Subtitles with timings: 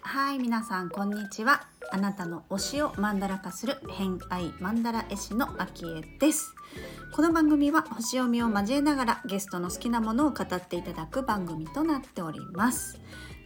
[0.00, 1.66] はい皆さんこんにちは。
[1.90, 6.54] あなたの推しをマンダラ化する偏愛マンダラ絵師のあきえです。
[7.14, 12.98] この番組は星読みを交えながらゲストの好きなものを語っていただく番組となっております。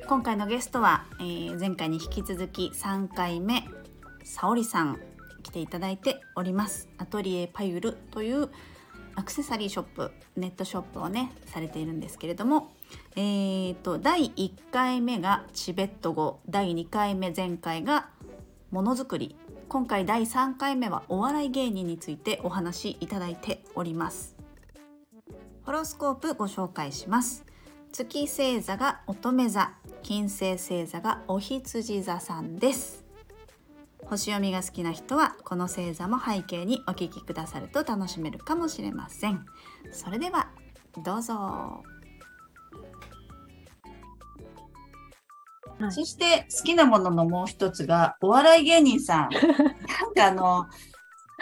[0.06, 3.64] 今回のゲストは、えー前回に引き続き3回目
[4.24, 5.00] 沙織さん。
[5.50, 6.88] 来ていただいております。
[6.96, 8.48] アトリエパユルという
[9.16, 12.70] アクセサリーショップネットショップをねされているんですけれども
[13.16, 18.08] えー、と第1回目がチベット語第2回目前回が
[18.70, 19.34] ものづくり
[19.68, 24.36] 今回第3回目はお笑い芸人についてお話しいただいております。
[25.64, 27.44] ホロスコープご紹介します。
[27.92, 29.72] 月星座が乙女座
[30.02, 33.09] 金星星座がお羊座さんです。
[34.10, 39.46] 星読みが好きな人はこの星座も背景にお聞きくださると楽しめるかもしれません。
[39.92, 40.50] それでは
[41.04, 41.34] どうぞ。
[45.78, 45.92] はい。
[45.92, 49.30] そして好きなもののもう一つがお笑い芸人さん。
[50.10, 50.66] なんかあの、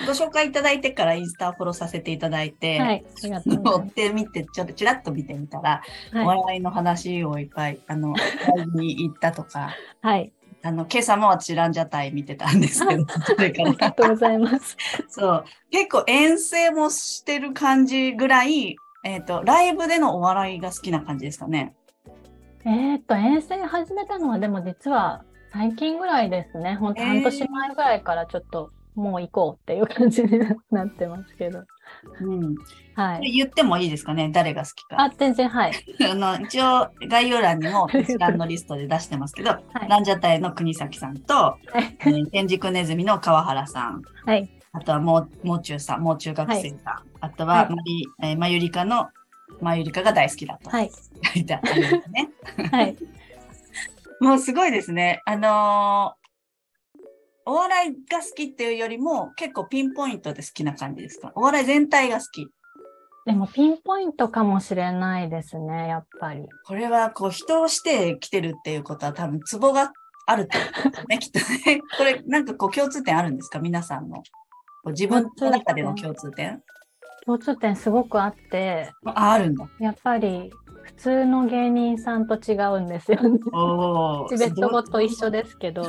[0.06, 3.04] ご紹介いただいてからインスタをフォローさせていただいて、はい、
[3.78, 8.14] ってみて、ちょっとちらっと見てみたら、はい、笑いの話をいっぱい、あの、
[8.74, 9.70] に行ったとか、
[10.02, 13.04] はい、あの、今朝も私ランジャタイ見てたんですけど、
[13.38, 14.76] ありがら、とうございます。
[15.08, 21.74] そう、結構遠征もしてる感じぐらい、えっ、と、ライブでのお笑いが好きな感じですかね。
[22.64, 26.74] えーっと、遠征始めたのはでも実は最近ぐらいですね。
[26.74, 30.38] ほんとえー半年前ぐらいからちょっともう行こうっていう感じに
[30.70, 31.64] なってますけど。
[32.20, 32.54] うん。
[32.94, 33.30] はい。
[33.32, 34.30] 言ってもいいですかね？
[34.32, 34.96] 誰が好きか。
[35.00, 35.72] あ、全然はい。
[36.10, 39.88] あの、一応、概要欄にも、一覧のリストで出してますけど、はい。
[39.88, 41.96] ランジャタイの国崎さんと、はい。
[42.00, 44.48] えー天竺ネズミの川原さん、はい。
[44.72, 49.08] あとはもう、もう中さん、もう中学生さん、あとははいえーマユリカの、
[49.62, 50.90] マユリカが大好きだとはい。
[51.34, 52.28] 書いてあるんですね。
[52.70, 52.96] はい。
[54.20, 55.22] もうすごいですね。
[55.24, 56.17] あのー
[57.48, 61.32] お笑いが好きっていうよりも、結構ピンポイントで好きな感じですか？
[61.34, 62.46] お笑い全体が好き。
[63.24, 66.46] でもピンポイントかもしれないですね、やっぱり。
[66.66, 69.92] これは、こう、人をして来てるっていうことは多分、ツボが
[70.26, 71.38] あるってことだね、 きっと
[71.70, 71.80] ね。
[71.98, 73.58] これ、なんかこう、共通点あるんですか？
[73.60, 74.22] 皆さんの。
[74.86, 76.62] 自分の中での共通点？
[77.26, 79.68] 共通点すごくあって、あ、あるんだ。
[79.80, 80.67] やっぱり普
[80.98, 83.38] 通の芸人さんと違うんですよね。
[84.28, 85.88] チベット語と一緒ですけど、や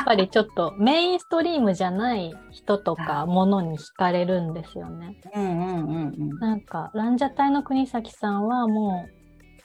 [0.00, 5.16] っぱりちょっとメインストリームじゃない人とか ものに惹かれるんですよね。
[5.34, 6.38] うんうんうんうん。
[6.38, 9.12] なんか、ランジャタイの国崎さんはもう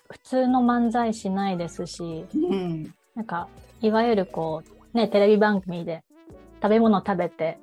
[0.10, 2.94] 普通の漫才しないですし、うん。
[3.16, 3.48] なんか、
[3.82, 4.64] いわゆるこ
[4.94, 6.04] う、ね、テレビ番組で
[6.62, 7.60] 食べ物食べて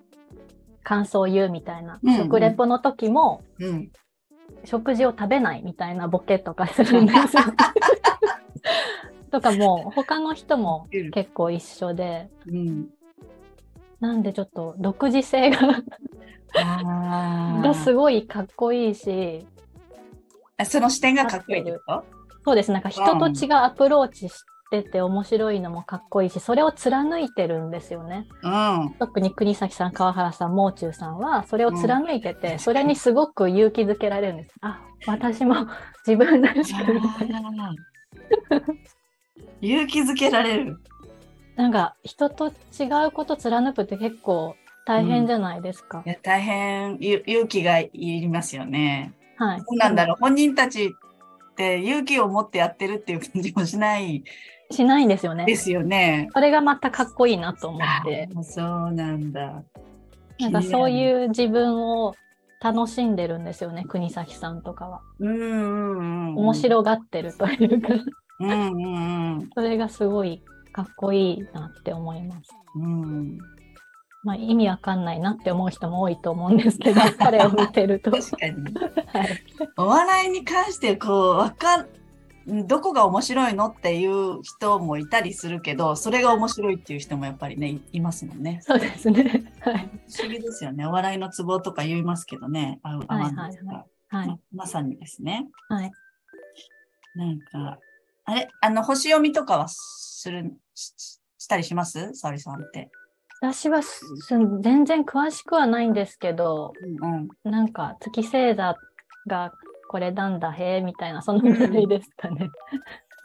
[0.83, 3.91] 感想を言うみたいな、うんうん食レポの時もうん。
[4.65, 7.43] 食事を食べないみたいなボケとかするんですよ。
[9.31, 12.89] とかもう他の人も結構一緒で、うん。
[14.01, 15.59] なんでちょっと独自性が
[16.55, 19.47] あがすごいかっこいいし、
[20.59, 20.65] あ。
[20.65, 22.05] その視点がかっこいいってこと？
[22.45, 22.73] そうです。
[22.73, 24.33] なんか人と違うアプローチし
[24.73, 28.27] てて面白いのもかっこいいし、それを貫いてるんですよね。
[28.43, 28.95] うん。
[28.99, 34.55] 特に国崎さん、川原さん、もう中さんはそれを貫いてて、それにすごく勇気づけられるんです。
[34.63, 35.67] あ、私も
[36.07, 36.81] 自分らしく
[39.61, 40.81] 勇気づけられる。
[41.55, 44.57] なんか人と違うこと貫くって結構
[44.87, 46.03] 大変じゃないですか。
[46.07, 49.13] いや、大変、ゆ勇気がいりますよね。
[49.37, 49.63] はい。
[49.77, 50.17] なんだろう。
[50.19, 50.87] 本人たち
[51.53, 54.25] って勇気を持ってやってるっていう感じもしない
[54.73, 55.57] しないんですよねで。
[55.57, 56.29] すよね。
[56.33, 58.29] それがまたかっこいいなと思って。
[58.37, 59.63] あそうなんだ。
[60.41, 60.91] なんかそうう。
[60.91, 62.15] いう自分を
[62.63, 65.01] 楽しんでるんですよね、国崎さんとかは。
[65.19, 66.03] うんうんう
[66.33, 66.37] ん。
[66.37, 67.89] 面白がってるというか、
[68.41, 72.51] うんうんそれがすごいかっこいいなって思います。
[72.77, 73.03] うん。
[73.03, 73.39] うん。
[74.25, 78.13] まあ意味わかんないなって思う人も多いと思うんですけど、彼を見てると。
[78.13, 78.71] は確かに。
[78.71, 78.75] い。
[79.77, 81.89] お笑いに関してこう、わかん、
[82.47, 88.61] どこが面白いのっていう人もいたりするけど、それが面白いっていう人もやっぱりね、いいますもんね。
[88.63, 89.53] そうですね。
[89.61, 89.89] はい。
[90.11, 90.87] 不思議ですよね。
[90.87, 92.81] お笑いのツボとか言いますけどね。
[92.83, 93.87] 合う、合わないとか。
[94.09, 94.39] はいま。
[94.53, 95.49] まさにですね。
[95.69, 95.93] はい。
[97.15, 97.79] なんか、
[98.25, 98.49] あれ？
[98.61, 102.15] あの、星読みとかはする、ししたりします？
[102.15, 102.91] 沙織さんって。
[103.41, 104.05] 私はす
[104.61, 106.73] 全然詳しくはないんですけど、
[107.03, 107.51] うんうん。
[107.51, 108.77] なんか月星座
[109.27, 109.53] が
[109.93, 112.49] これなんだへえみたいな、そのぐらいですかね。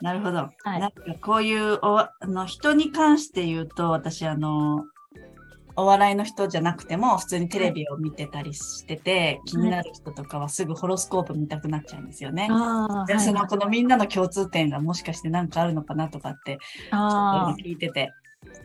[0.02, 0.36] なるほど。
[0.36, 4.84] はいなんかこういうおあの人に関して言うと、私、あの、
[5.76, 12.48] お笑いの人じゃなくても、普通にテレビを見てたりしてて、気になる人とかはすぐホロスコープ見たくなっちゃうんですよね。
[12.50, 16.58] ああ、でそのこのみんなの共通点がもしかして何かあるのかなとかって
[16.90, 18.12] あ聞いてて、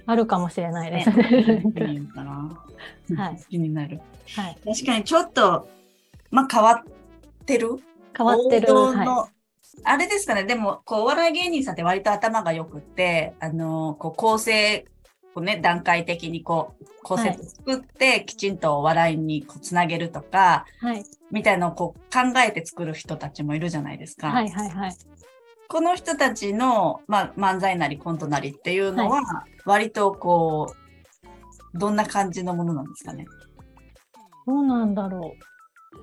[0.05, 1.63] あ、あるかもしれないでね、すね。
[3.49, 4.01] 気になる。
[4.35, 4.57] はい。
[4.65, 5.69] 確かにちょっと、
[6.31, 7.69] まあ変わってる
[8.15, 8.73] 変わってる。
[8.73, 9.29] は
[9.83, 14.85] あれですかね、でも、こう、お笑い芸人さんって割と頭が良くって、あの、こう、構成、
[15.33, 20.85] こうね、段階的にこう、構成作って、きちんとお笑いにこうつなげるとか、い。
[20.85, 21.05] はい。
[21.31, 24.27] みたいなのをこう考えて作る人たちもいるじゃないですか。
[24.27, 24.49] はい。
[24.49, 24.69] はい。
[24.69, 24.95] はい。
[25.67, 29.21] この人たちの、まあ、漫才なりコントなりっていうのは、
[29.65, 30.75] 割とこ
[31.73, 33.25] う、どんな感じのものなんですかね？
[34.45, 35.33] どうなんだろ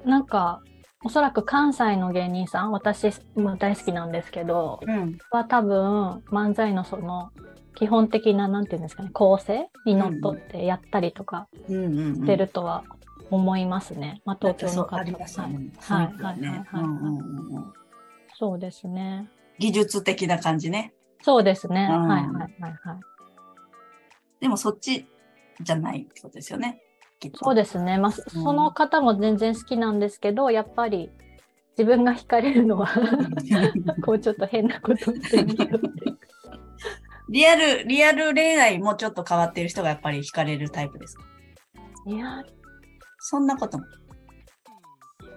[0.04, 0.08] う。
[0.08, 0.60] なんか、
[1.04, 5.18] おそらく関西の芸人さん、私も大好きなんですけど、うん。
[5.30, 7.30] は多分漫才のその
[7.74, 11.48] 基本的ななんていうんですかね構成にのっとってやったりとか。
[11.68, 12.84] してるとは
[13.30, 14.20] 思いますね。
[14.24, 14.96] まあ東京の方。
[14.96, 17.72] はい雰囲気はねはいはいはいうんうんうんうん
[18.38, 19.28] そうですね。
[19.58, 20.94] 技術的な感じね。
[21.22, 21.88] そうですね。
[21.90, 23.00] うんはいはいはいはい。
[24.40, 25.06] でもそっち
[25.60, 26.80] じゃないってことですよね。
[27.34, 27.98] そうですね。
[27.98, 31.10] まあ、そその方も全然好きなんですけど、やっぱり
[31.76, 32.88] 自分が惹かれるのは
[34.04, 35.44] こうちょっと変なことって
[37.28, 41.22] リアル、リアル恋愛もちょっと変わってる人がやっぱり惹かれるタイプですか？
[42.06, 42.42] いや、
[43.18, 43.84] そんなことも。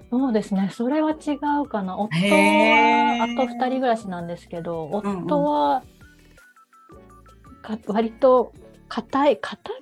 [0.10, 0.70] そうですね。
[0.72, 1.98] それは違うかな。
[1.98, 5.84] 夫は、あと二人暮らしなんですけど、んうん夫は、
[7.62, 8.54] か割と
[8.90, 9.74] 硬い、硬い、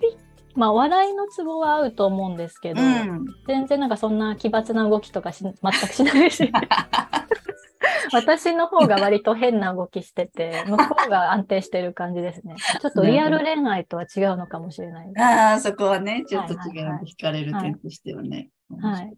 [0.56, 3.26] まあ、笑いのツボは合うと思うんですけど、うん。
[3.48, 6.52] 全然なんかそんな奇抜な動きとかし全くしないし、
[8.14, 12.56] 私の方が割と変な動きしてて、 向こうが安定してる感じですね。
[12.82, 15.22] ちょっとリアル恋愛とは違うのかもしれないです。
[15.24, 18.50] ああ、そこはね、ちょっと違う、は惹かれる点としてはね。
[18.82, 19.14] はい。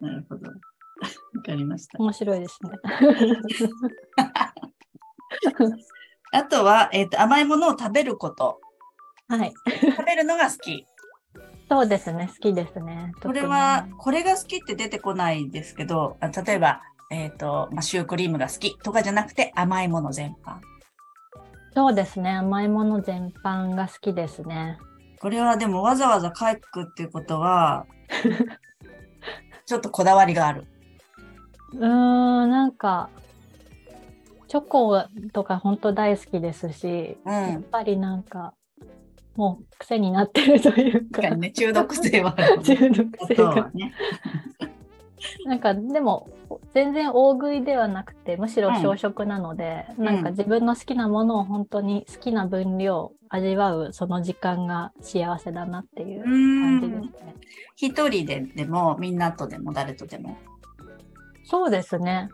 [0.00, 0.50] なるほど。
[0.50, 0.56] わ
[1.44, 1.98] かりました。
[1.98, 2.70] 面白いですね。
[6.32, 8.60] あとは、えっ、と、甘いものを食べること。
[9.28, 9.52] はい。
[9.96, 10.86] 食べるのが好き。
[11.68, 12.28] そうですね。
[12.28, 13.12] 好きですね。
[13.22, 16.80] これは、これが好きって出てこないですけど、あ例えば、
[17.10, 20.60] えっ、と、まあ、シュークリームが好きとかじゃなくて甘いもの全般。
[21.74, 22.30] そうですね。
[22.30, 24.78] 甘いもの全般が好きですね。
[25.20, 27.86] これはでもわざわざ書くっていうことは、
[29.66, 30.66] ちょっとこだわりがある。
[31.74, 31.86] うー
[32.46, 33.10] ん、なんか、
[34.48, 35.04] チョコ
[35.34, 37.62] とか本当大好きですし、うやっん。
[37.64, 38.54] ぱりなんか、
[39.38, 42.34] もう癖になってるというか確か、にね、中毒性は。
[42.64, 43.70] 中毒性が。
[43.72, 43.94] ね。
[45.46, 46.28] なんかでも
[46.74, 57.34] 全然大食いではなくてむしろ小食なので、うんなんか自分の好きなものを本当に好きな分量味わうその時間が幸せだなっていう感じですね。
[57.76, 60.36] 一人ででも、みんなとでも、誰とでも。
[61.44, 62.28] そうですね。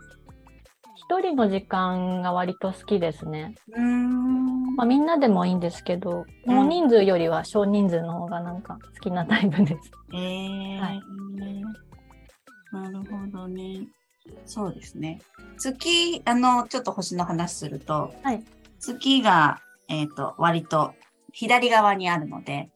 [1.08, 3.54] 一人の時間が割と好きですね。
[3.72, 4.74] うーん。
[4.76, 9.90] まあみんなでもいいんですけど、うん大人数よりは少人数の方がなんか好きなタイプです。
[10.12, 11.00] えーはい
[12.72, 13.86] なるほどね。
[14.46, 15.20] そうですね。
[15.58, 18.42] 月、あの、ちょっと星の話すると、はい
[18.80, 20.94] 月が、えっ、と、割と
[21.32, 22.70] 左側にあるので、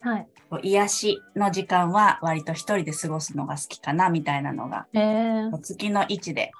[0.00, 0.28] はい。
[0.62, 6.52] 癒しの時間は割と一人で過ごすのが好きかな、みたいなのが、へえ月の位置で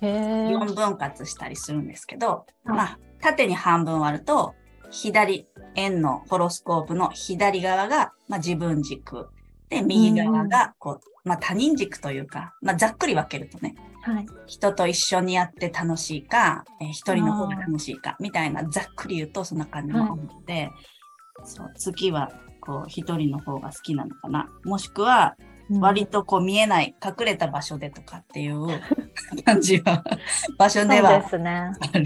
[0.00, 4.54] 4分割したりするんですけど、はいまあ、縦に半分割ると、
[4.90, 9.28] 左、円のホロスコープの左側が、まあ、自分軸。
[9.68, 14.26] で、右側が、こう、まあ、他人軸というか、まあ、ざっくり分けるとね、はい。
[14.46, 20.70] 人と一緒にやって楽しいか、えー一人の方が楽しいか、みたいな、ざっくり言うとそんな感じもあるので、
[21.44, 24.48] そう、月は、こう、一人の方が好きなのかな。
[24.64, 25.36] もしくは、
[25.70, 28.66] 割とこう見えない、隠れた場所でとかっていう
[29.44, 30.04] 感じは、
[30.58, 31.50] 場所でそうはですね。
[31.50, 32.04] ある。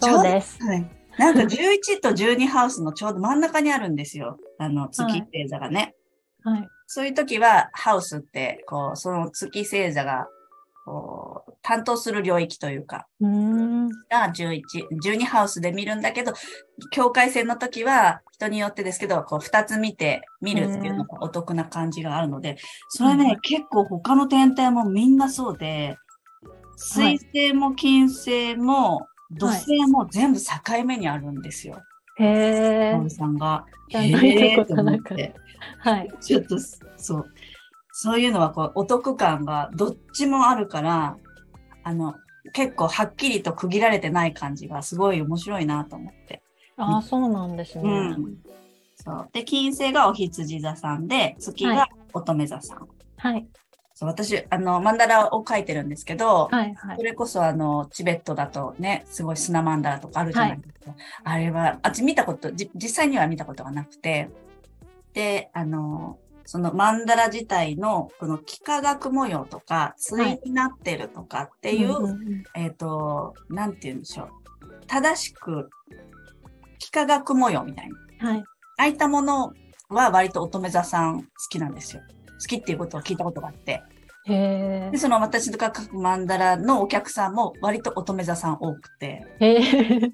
[0.00, 0.62] そうです。
[0.64, 0.90] はい。
[1.18, 4.38] なんか11と12ハウスのちょうど真ん中にあるんですよ。
[4.58, 5.94] あの、月星座がね。
[6.42, 6.68] はい。
[6.86, 10.26] そういう時は、ハウスって、こう、その月星座が、
[11.62, 13.06] 担当する領域というか。
[13.20, 14.62] が11、
[15.02, 16.32] 12ハウスで見るんだけど、
[16.90, 22.56] 境界線の時は、人によってですけど、こう、2つ見て見るっていうのがお得な感じがあるので、
[22.88, 25.96] それね、うん結構他の天体もみんなそうで、
[26.76, 31.80] 水星も金星も土星も全部境目にあるんですよ。
[32.18, 33.08] へえマ。
[33.08, 33.64] さんが。
[33.90, 35.34] へーたことなかったと思って
[35.78, 36.12] はい。
[36.20, 36.56] ちょっと、
[36.96, 37.26] そう。
[38.02, 41.16] そういうのはこう、お得感がどっちもあるから、
[41.84, 42.16] あの、
[42.52, 46.42] 結構はっきりと区切られてない感じがすごい面白いなと思って。
[46.78, 47.84] ああ、そうなんですね。
[47.88, 48.38] うん。
[48.96, 49.28] そう。
[49.32, 52.88] で、金星がお羊座さんで、月が乙女座さん。
[53.18, 53.46] はい。
[53.94, 56.74] そう私、あの、マンダラを書いてるんですけど、はい。
[56.74, 57.04] はいそ。
[57.04, 60.96] れこそあの、チベットだとね、すごい砂マンダラとかあるじゃないですか。
[61.22, 64.28] あれは、あっち見たこと、じ実際には見たことがなくて、
[65.14, 74.28] で、あの、そのマンダラ自体のこの幾何学模様とか、対になってるとかっていう、んんんえっ、と、なんて言うんでしょう。
[74.86, 75.70] 正しく、
[76.80, 77.88] 幾何学模様みたい
[78.20, 78.30] な。
[78.30, 78.38] はい。
[78.38, 78.44] あ
[78.78, 79.52] あいったもの
[79.88, 82.02] は割と乙女座さん好きなんですよ。
[82.40, 83.82] 好きっていうことを聞いたことがあって。
[84.24, 89.26] へで、その私とか書くマンダラのお客さんも割と乙女座さん多くて。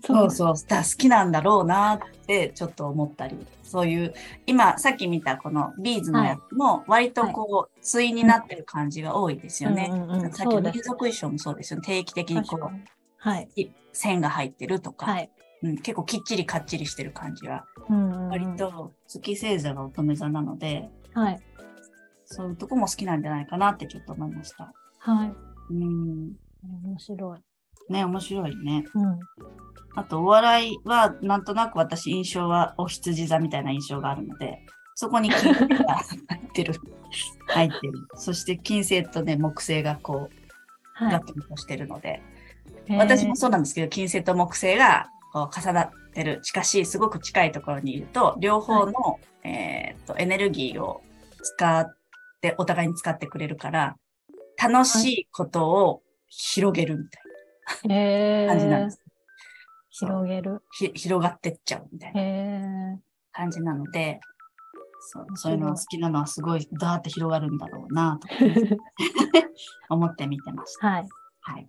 [0.05, 3.37] そうそう、好きなんだろうなってちょっと思ったり。
[3.63, 4.15] そういう、
[4.47, 9.89] 今さっき見たこのビーズのやつも割とこう、対になってる感じが多いですよね。
[9.91, 11.87] うんうんうんさっきの民族衣装もそうですよね。
[11.87, 12.71] 定期的にこう
[13.19, 13.49] はい。
[13.57, 15.31] い線が入ってるとか、はい。
[15.63, 18.57] うん、結構きっちりかっちりしてる感じは、うんうんうん割。
[18.57, 21.41] と月星座が乙女座なので、はい。
[22.31, 24.73] そういうとこも好きなんじゃないかなってちょっと思いました。
[24.99, 25.33] はい。
[25.71, 26.33] うん。
[26.85, 27.93] 面白い。
[27.93, 28.85] ね、面白いね。
[28.95, 29.19] うん。
[29.95, 34.59] あと、お笑いは、なんとなく私印象はお羊座みたいな印象があるので、
[34.95, 36.75] そこに金星が入ってる。
[37.49, 37.93] 入ってる。
[38.15, 40.35] そして金星とね、木星がこう、
[40.93, 42.21] はいガッとしてるので、
[42.91, 51.03] 私もそうなんですけど、金星と木星がこう重なってる、近しい、すごく近いところにいると、両方の、えーっとエネルギーを
[51.41, 51.98] 使っ
[52.41, 53.97] て、お互いに使ってくれるから、
[54.61, 57.21] 楽しいことを広げるみた
[57.89, 59.03] いへな感じなんでーす。
[59.91, 60.63] 広げる。
[60.73, 62.99] ひ広がってっちゃうみたいな。
[63.33, 64.21] 感じなので、
[65.01, 68.29] そうそういうの好きなのはすごいダーって広がるんだろうな と
[69.89, 70.89] 思って見てました。
[70.89, 71.07] はい。
[71.41, 71.67] はい。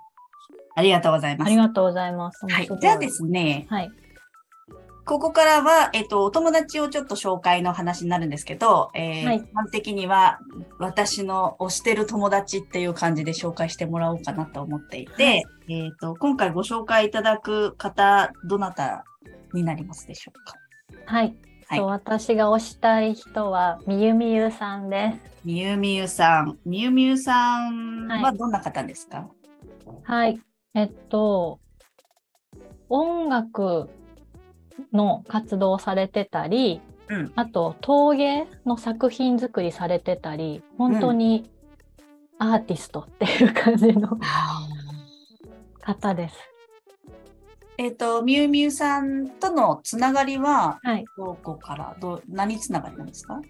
[0.76, 1.48] ありがとうございます。
[1.48, 2.46] ありがとうございます。
[2.48, 2.70] はい。
[2.82, 3.92] じゃあですね、はい。
[5.06, 10.40] ここからは、えっと、お友達をちょっと紹介の話になるんですけど、えーはい一般的には
[10.78, 19.04] 私の推してる友達っていう感じで紹介してもらおうかなと思っていて、はいえっと、今回ご紹介いただく方、どなた
[19.54, 20.54] になりますでしょうか？
[21.06, 21.36] はい。
[21.68, 25.40] はい私が推したい人は、みゆみゆさんです。
[25.46, 26.58] みゆみゆさん。
[26.66, 29.28] みゆみゆさんははいどんな方ですか、
[30.04, 30.40] はい。
[30.74, 31.60] えっと、
[32.90, 33.90] 音楽
[34.94, 41.50] の活動をされてたり、うんあと陶芸の作品作りされてたり、本当に
[42.38, 44.18] アーティストっていう感じの
[45.82, 46.36] 方です。
[47.78, 51.06] えっ、と、みゆみゆさんとのつながりは、はい。
[51.18, 53.42] どこから、どう、何つながりなんですか？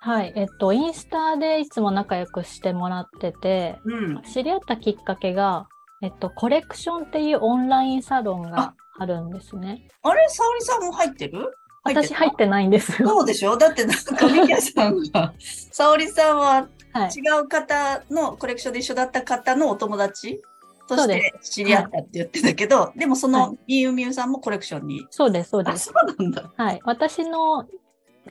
[0.00, 0.32] はい。
[0.36, 4.22] えっと、インスタでいつも仲良くしてもらってて、うん。
[4.22, 5.68] 知り合ったきっかけが、
[6.02, 9.88] えっと、コレクションっていうオンラインサロンがあるんですね。
[10.02, 11.52] あれ沙織さんも入ってる？
[11.84, 13.08] 私入ってないんですよ。
[13.08, 13.56] そうでしょ？
[13.56, 17.10] だってなんか、みきやさんが、 沙織さんははい。
[17.10, 20.40] 違う方のコレクションで一緒だった方のお友達
[20.88, 25.06] として知り合ったって言ってたけど、でもそはのみゆみゆさんもコレクションに。
[25.10, 25.92] そうです、そうあ、ですそ。
[25.92, 26.50] うなんだ。
[26.56, 26.80] はい。
[26.84, 27.66] 私の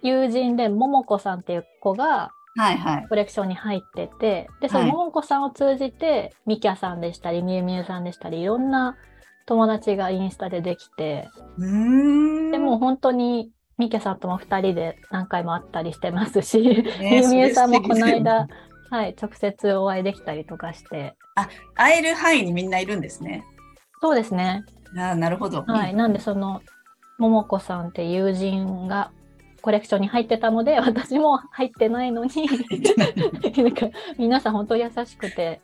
[0.01, 3.07] 友人で、ももこさんっていう子がはいはい。
[3.07, 8.97] コレクションに入ってて、で、そのはいももこさんを通じて、みきゃさんでしたり、みゆみゆさんでしたり、いろんな
[9.45, 11.29] 友達がインスタでできて。
[11.59, 18.47] でも本当に、みきゃさんとも二人で何回も会ったりしてますし、ね、みゆみゆさんもこの間、
[18.89, 21.15] はい、直接お会いできたりとかして、
[21.75, 23.43] 会える範囲にみんないるんですね。
[24.01, 24.63] そうですね。
[24.97, 25.63] ああ、なるほど。
[25.67, 25.95] はい。
[25.95, 26.61] なんで、その、
[27.19, 29.11] ももこさんって友人が
[29.61, 32.31] コレクションに入ってたので、 私も入ってないのに、
[33.57, 35.61] なんか、皆さん本当優しくて、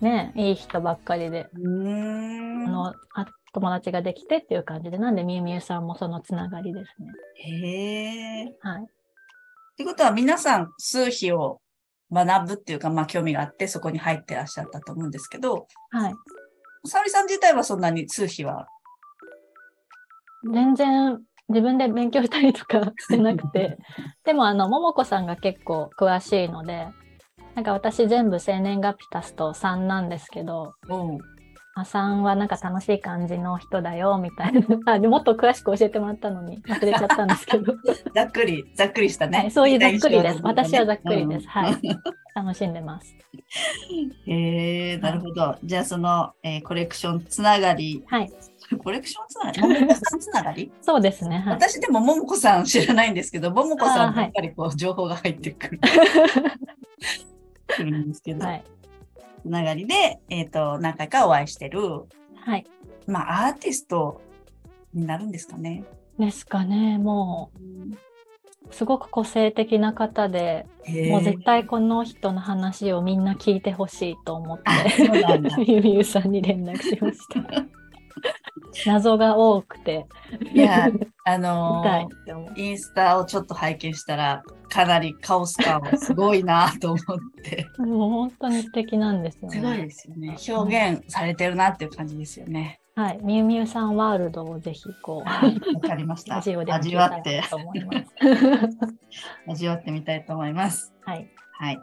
[0.00, 1.48] ね、いい人ばっかりで。
[1.54, 7.08] あの、あ友達ができてっていう感じで、なんでみゆみゆさんもそのつながりですね。
[7.36, 8.86] へはい。
[9.76, 11.60] てことは皆さん数秘を
[12.12, 16.14] 学ぶっていうか、まあ興味があってそこに入ってらっしゃったと思うんですけど、はい。
[16.84, 18.66] 沙織さん自体はそんなに数秘は？
[20.52, 23.78] 全然自分で勉強したりとかしてなくて、
[24.24, 26.88] でもあの、ももこさんが結構詳しいので、
[27.54, 31.18] なんか私全部生年月日足すと3なんですけど、うん。
[31.74, 34.60] あさんはなんか楽しい感じの人だよ、みたいな。
[34.94, 37.74] あ、でもっと詳しく教えてもらったのに忘れちゃったんですけど。
[38.14, 39.38] ざっくり、ざっくりしたね。
[39.38, 40.34] はい、そういうざっくりです。
[40.36, 41.44] ね私はざっくりです。
[41.44, 41.74] うんはい。
[42.34, 43.16] 楽しんでます。
[44.26, 45.56] へえ、なるほど。
[45.64, 48.30] じゃあその、えーコレクションつながり、はい。
[48.82, 51.38] コレクションつながり、ももこさんつながりそうですね。
[51.38, 51.54] はい。
[51.54, 55.80] 私でもももこさん知らないんですけど、ももこさんやっぱりこう情報が入ってくる。
[57.68, 58.64] くるんですけど、はい。
[59.42, 61.80] つながりで、えっ、と、何回かお会いしてる、
[62.34, 62.66] はい。
[63.06, 64.20] まあ、アーティスト
[64.92, 65.84] になるんですかね。
[66.18, 66.98] ですかね。
[66.98, 67.50] も
[68.70, 70.66] すごく個性的な方で、
[71.10, 74.64] もう絶対この人の話をみんな聞いてほしいと思って、
[75.64, 77.77] ゆみゆさんに連絡しました。
[78.86, 80.06] 謎が多くて、
[80.52, 80.88] いや、
[81.24, 82.08] あ見のー。
[82.56, 86.98] インスタをちょっと拝見したら、かなりカオス感はすごいなと思っ
[87.42, 87.66] て。
[87.78, 89.56] もう本当に素敵なんですよね。
[89.56, 90.36] すごいですよね。
[90.48, 92.80] 表現されてるなっていう感じですよね。
[92.94, 93.20] はい。
[93.22, 96.36] みゆみゆさんワールドをぜひこう、わかりました。
[96.36, 97.42] 味わって。
[99.46, 100.92] 味わってみたいと思います。
[101.02, 101.30] はい。
[101.52, 101.76] はい。
[101.76, 101.82] わ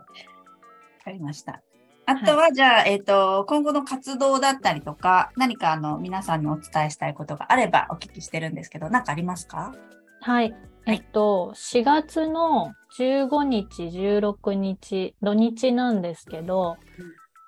[1.04, 1.65] かりました。
[2.08, 9.74] あとは、じゃあ、えっ、と、今後の活動だったりとか、何かあの、皆さんにお伝えしたいことがあればお聞きしてるんですけど、何かありますか？
[10.22, 10.56] はい。
[10.88, 16.78] えっと、4月の15日、16日、土日なんですけど、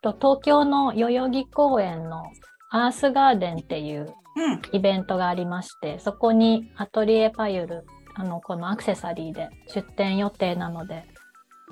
[0.01, 2.23] と東京の代々木公園の
[2.71, 4.61] アースガーデンっていううん。
[4.71, 11.05] イベントがありまして、そこにアトリエパユル、あの、このアクセサリーで出店予定なので、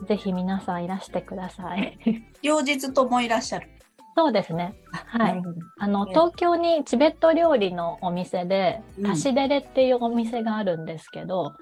[0.08, 1.98] ぜひ皆さんいらしてください。
[2.42, 3.70] 両日ともいらっしゃる。
[4.18, 4.76] そうですね。
[4.92, 5.42] はい。
[5.80, 11.54] あの、ね東京にチベット料理のお店で、うんタシデレっていうお店があるんですけど、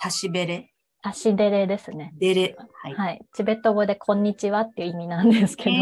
[0.00, 0.70] タシベレ？
[1.02, 2.12] タシデレですね。
[2.18, 2.56] デレ。
[2.82, 2.94] はい。
[2.94, 3.20] はい。
[3.34, 5.76] チベット語でこんにちはっていう意味なんですけど、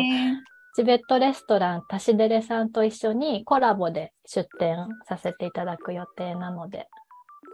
[0.75, 6.89] チベットレストランタシデレさんと一緒にコラボで出店させていただく予定なので、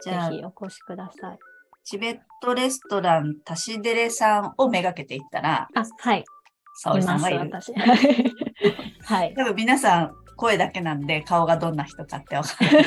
[0.03, 1.39] ぜひお越しください。
[1.85, 6.25] チベットレストランタシデレさんをめがけていったら、あ、はい。
[6.75, 7.41] 沙織さんがいる。
[7.41, 7.73] 私。
[9.05, 9.35] はい。
[9.37, 12.79] 多分皆さん声だけなんで顔がどんな人かってわかる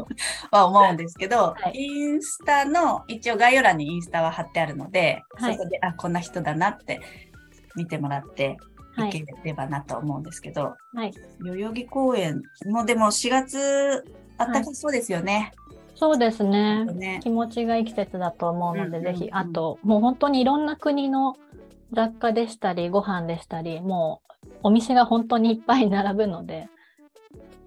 [0.50, 7.00] は思うんですけど、はいインスタの一応概要欄にインスタは貼ってあるので、はいそこであこんな人だなって
[7.74, 8.56] 見てもらって
[8.96, 11.12] はいいければなと思うんですけど、はい。
[11.40, 14.04] 代々木公園もでも4月
[14.38, 15.52] あったかそうですよね。
[15.94, 16.84] そうですね。
[16.84, 21.36] ね気持ちがいい季節だと思うので、うんうんうんぜひ、あと、もう本当にいろんな国の
[21.92, 24.32] 雑貨でしたり、ご飯でしたり、もう
[24.64, 26.68] お店が本当にいっぱい並ぶので、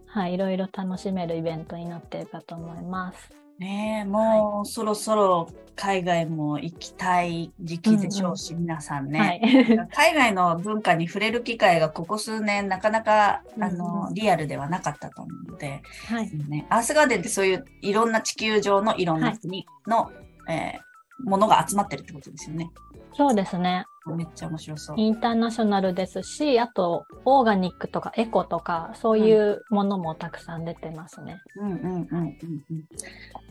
[0.07, 3.44] はい、いろいろ楽しめるイベントになっているかと思います。
[3.59, 9.19] ねえもうそろそろ海外も行きたい時期でしょうし、皆さんね。
[9.19, 9.41] はい。
[9.91, 16.31] 海外の文化に触れる機会がここ数年なかなか、あうんのうんリアルではなかったと思うので、はい。
[16.47, 20.11] ね、アースガーデンってそういういろんな地球上のいろんな国の、
[20.47, 20.85] えー
[21.23, 22.69] ものが集まってるってことですよね。
[23.13, 23.85] そうですね。
[24.05, 24.99] めっちゃ面白そう。
[24.99, 31.41] インターナショナルですし、あと、オーガニックとかエコとか、そういうものもたくさん出てますね。
[31.55, 32.35] うんうんうんうんうん。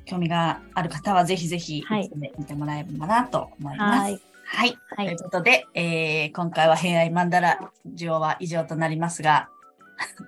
[0.05, 4.01] 興味がある方はぜひぜひ、はい見てもらえればなと思います。
[4.03, 4.21] はい。
[4.47, 4.79] はい。
[4.97, 9.49] はいということで、えー今回は偏愛マンダラジオは以上となりますが、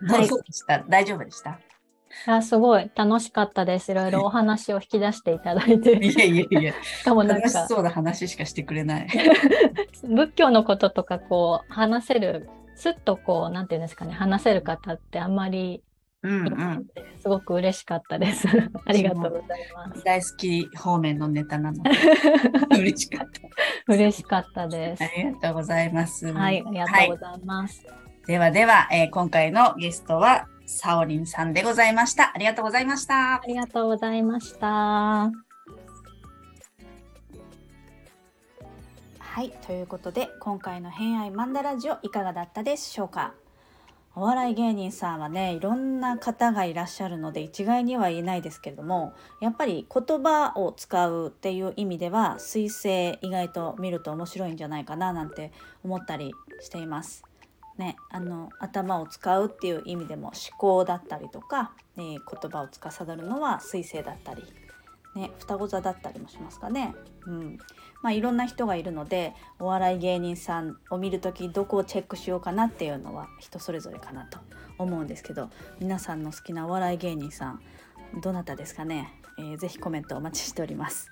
[0.09, 1.59] どうでした、大丈夫でした？
[2.27, 3.93] あすごい楽しかったです。
[3.93, 5.93] いろいろお話を引き出していただいて。
[6.03, 9.09] いやいやいや、しかもなんか、楽しそうな話しかしてくれない。
[10.03, 15.83] 仏教のこととかこう話せる、すっとこう、なんていうんですかね、話せる方ってあんまり
[16.23, 16.85] うんうん。
[16.87, 18.49] て、すごく嬉しかったです。
[18.85, 20.05] ありがとうございます。
[20.05, 21.91] 大好き方面のネタなので、
[22.71, 23.29] 嬉しかっ
[23.87, 25.05] 嬉しかったですた。
[25.05, 25.09] あ。
[25.17, 26.33] りがとうございます。
[26.33, 27.87] はい、ありがとうございます。
[28.27, 32.33] ではでは、えー今回のゲストは、サオリンさんでございました。
[32.35, 33.41] ありがとうございましたあ。
[33.47, 35.31] りがとうございました。
[39.37, 43.35] はいということで今回の「偏愛マンダラジオ」いかがだったでしょうか
[44.15, 55.53] お笑い芸人さんはねいろんな方がいらっしゃるので一概には言えないですけれどもやっぱり言葉を使うっていう意味では彗星意外と見ると面白いんじゃないかななんて
[55.85, 57.26] 思ったりしています。
[57.79, 62.19] ね、あの頭を使うっていう意味でも思考だったりとか、え言
[62.51, 64.43] 葉を司るのは彗星だったり、
[65.15, 66.95] ね、双子座だったりもしますかね。
[67.27, 67.59] うん
[68.03, 74.39] まあ、いろんな人がいるのでお笑い芸人さんを見る時どこをチェックしようかなっていうのは人それぞれかなと
[74.79, 77.61] 思うんですけど皆さんの好きなお笑い芸人さん
[78.23, 81.11] どなたですかね、えーぜコメントお待ちしております。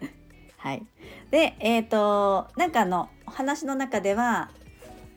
[0.56, 0.86] はい、
[1.30, 4.50] でえっ、となんかあのお話の中では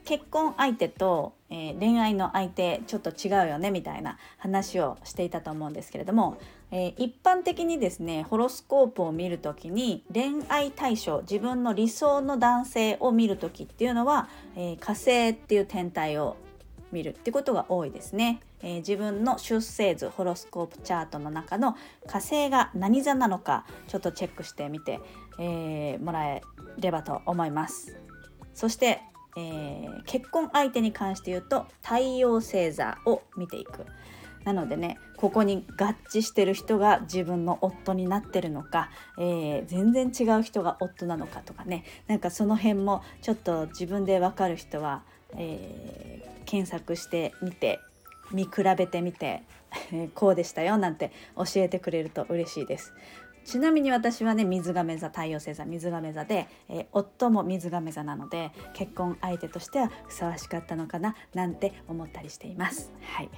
[0.04, 6.38] 結婚相手と、えー恋愛の相手ちょっと違うよねみたいな話をしていたと思うんですけれども、
[6.70, 16.36] えー一般的にですねホロスコープを見るときに恋愛対象自分の理想の男性を見るときっていうのは、えー火星っていう天体を
[16.92, 25.00] 見るってことが多いですね、えー自分の出生図ホロスコープチャートの中の火星が何座なのかちょっとチェックしてみて、
[25.38, 26.42] えーもらえ
[26.78, 27.96] ればと思います。
[28.54, 29.00] そして、
[29.36, 33.86] えー結婚相手に関して言うと太陽星座を見ていく
[34.44, 45.02] なのでねここに合致してる人が自分の夫になってるのか、えー、全然違う人が夫なのかとかねなんかその辺もちょっと自分で分かる人は、
[45.36, 47.80] えー、検索してみて
[48.32, 49.42] 見比べてみて
[50.14, 52.92] こうでしたよなんて教えてくれると嬉しいです。
[53.44, 62.92] ちなみに私はね水亀座太陽星座水亀座で、えー、夫も水亀座なので結婚相手としてはふさわしかったのかななんて思ったりしています。
[63.02, 63.30] はい。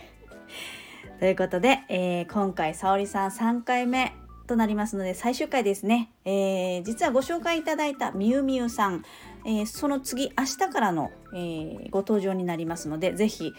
[1.19, 4.12] ということで、えー、今回沙織さん3回目
[4.47, 9.05] となりますので最終回ですね、えー、実はご紹介いただいたみゆみゆさん、
[9.45, 13.53] えー、その次明日からの、えー、ご登場になりますのでぜひ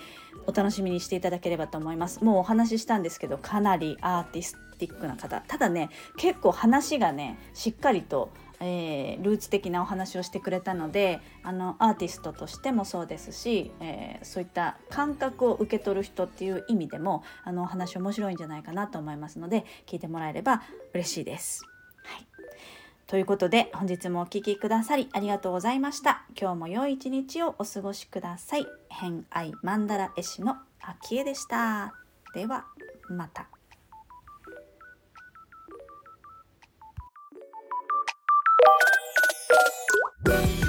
[0.45, 2.23] お楽しみにしていただければと思います。
[2.23, 20.63] もうお話ししたんですけどかなりアーティスティックな方ただね結構話がねしっかりとえー、ルーツ的なお話をしてくれたのであのアーティストとしてもそうですし、えー、そういった感覚を受け取る人っていう意味でもあのお話面白いんじゃないかなと思いますので聞いてもらえれば
[20.93, 21.65] 嬉しいです。
[22.03, 22.27] はい、
[23.05, 26.25] ということで本日もお聴きくださりありがとうございました。
[26.39, 28.65] 今日も良い一日をお過ごしください。
[28.89, 31.93] 偏愛マンダ絵師の秋江でした。
[32.33, 32.65] では
[33.09, 33.56] また。
[40.27, 40.66] Bye.